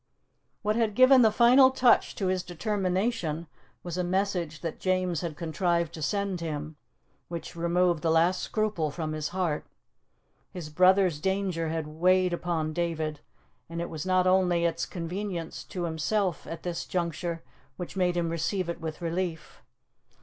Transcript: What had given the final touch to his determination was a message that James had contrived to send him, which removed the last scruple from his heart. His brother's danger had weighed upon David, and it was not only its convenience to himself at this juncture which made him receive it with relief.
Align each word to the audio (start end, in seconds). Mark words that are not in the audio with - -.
What 0.63 0.75
had 0.75 0.95
given 0.95 1.21
the 1.21 1.31
final 1.31 1.69
touch 1.69 2.15
to 2.15 2.25
his 2.25 2.41
determination 2.41 3.45
was 3.83 3.99
a 3.99 4.03
message 4.03 4.61
that 4.61 4.79
James 4.79 5.21
had 5.21 5.37
contrived 5.37 5.93
to 5.93 6.01
send 6.01 6.39
him, 6.41 6.75
which 7.27 7.55
removed 7.55 8.01
the 8.01 8.09
last 8.09 8.41
scruple 8.41 8.89
from 8.89 9.11
his 9.13 9.27
heart. 9.27 9.67
His 10.49 10.71
brother's 10.71 11.19
danger 11.19 11.69
had 11.69 11.85
weighed 11.85 12.33
upon 12.33 12.73
David, 12.73 13.19
and 13.69 13.79
it 13.79 13.91
was 13.91 14.03
not 14.03 14.25
only 14.25 14.65
its 14.65 14.87
convenience 14.87 15.63
to 15.65 15.83
himself 15.83 16.47
at 16.47 16.63
this 16.63 16.87
juncture 16.87 17.43
which 17.77 17.95
made 17.95 18.17
him 18.17 18.31
receive 18.31 18.69
it 18.69 18.81
with 18.81 19.03
relief. 19.03 19.61